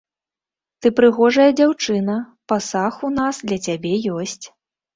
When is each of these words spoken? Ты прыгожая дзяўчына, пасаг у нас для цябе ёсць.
Ты 0.85 0.91
прыгожая 0.99 1.45
дзяўчына, 1.59 2.17
пасаг 2.55 2.93
у 3.11 3.15
нас 3.21 3.45
для 3.47 3.59
цябе 3.69 3.95
ёсць. 4.19 4.45